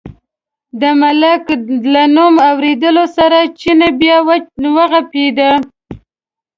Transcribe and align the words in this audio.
د 0.79 0.83
ملک 1.01 1.43
له 1.93 2.03
نوم 2.15 2.33
اورېدو 2.49 3.03
سره 3.17 3.37
چیني 3.59 3.89
بیا 3.99 4.17
و 4.75 4.77
غپېد. 4.91 5.37